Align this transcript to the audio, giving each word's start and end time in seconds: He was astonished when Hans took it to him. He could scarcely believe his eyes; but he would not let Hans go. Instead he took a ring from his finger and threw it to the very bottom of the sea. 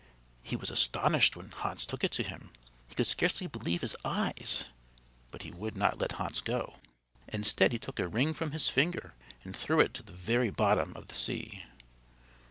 He 0.41 0.55
was 0.55 0.71
astonished 0.71 1.35
when 1.37 1.51
Hans 1.51 1.85
took 1.85 2.03
it 2.03 2.11
to 2.13 2.23
him. 2.23 2.49
He 2.87 2.95
could 2.95 3.05
scarcely 3.05 3.45
believe 3.45 3.81
his 3.81 3.95
eyes; 4.03 4.67
but 5.29 5.43
he 5.43 5.51
would 5.51 5.77
not 5.77 5.99
let 5.99 6.13
Hans 6.13 6.41
go. 6.41 6.77
Instead 7.27 7.71
he 7.71 7.77
took 7.77 7.99
a 7.99 8.07
ring 8.07 8.33
from 8.33 8.49
his 8.49 8.67
finger 8.67 9.13
and 9.43 9.55
threw 9.55 9.79
it 9.79 9.93
to 9.93 10.01
the 10.01 10.11
very 10.13 10.49
bottom 10.49 10.91
of 10.95 11.05
the 11.05 11.13
sea. 11.13 11.65